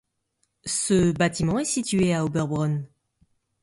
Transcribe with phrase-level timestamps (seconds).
[0.65, 2.87] Ce bâtiment est situé à Oberbronn.